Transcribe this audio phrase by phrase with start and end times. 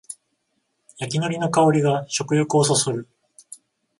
[0.97, 3.07] 焼きのりの香りが食欲をそそる